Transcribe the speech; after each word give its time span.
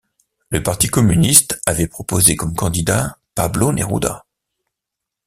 Le 0.49 0.63
Parti 0.63 0.87
Communiste 0.87 1.61
avait 1.67 1.85
proposé 1.85 2.35
comme 2.35 2.55
candidat 2.55 3.19
Pablo 3.35 3.71
Neruda. 3.71 4.25